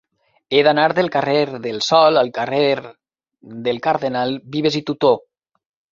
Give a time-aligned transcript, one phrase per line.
[0.53, 2.63] He d'anar del carrer del Sol al carrer
[3.69, 5.13] del Cardenal Vives i Tutó.